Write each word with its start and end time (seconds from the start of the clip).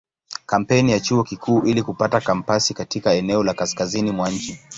Kampeni 0.45 0.91
ya 0.91 0.99
Chuo 0.99 1.23
Kikuu 1.23 1.63
ili 1.65 1.83
kupata 1.83 2.21
kampasi 2.21 2.73
katika 2.73 3.13
eneo 3.13 3.43
la 3.43 3.53
kaskazini 3.53 4.11
mwa 4.11 4.29
nchi. 4.29 4.59